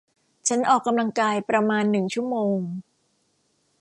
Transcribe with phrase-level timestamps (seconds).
[0.47, 2.57] ฉันออกกำลังกายประมาณหนึ่งชั่วโมง